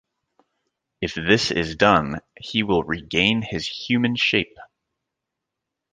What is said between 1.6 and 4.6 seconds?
done, he will regain his human shape.